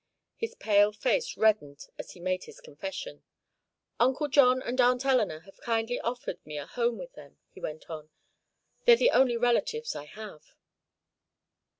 His 0.35 0.55
pale 0.55 0.91
face 0.91 1.37
reddened 1.37 1.85
as 1.99 2.13
he 2.13 2.19
made 2.19 2.45
his 2.45 2.59
confession. 2.59 3.23
"Uncle 3.99 4.29
John 4.29 4.59
and 4.63 4.81
Aunt 4.81 5.05
Eleanor 5.05 5.41
have 5.41 5.61
kindly 5.61 5.99
offered 5.99 6.43
me 6.43 6.57
a 6.57 6.65
home 6.65 6.97
with 6.97 7.13
them," 7.13 7.37
he 7.51 7.61
went 7.61 7.87
on. 7.87 8.09
"They're 8.85 8.95
the 8.95 9.11
only 9.11 9.37
relatives 9.37 9.95
I 9.95 10.05
have." 10.05 10.55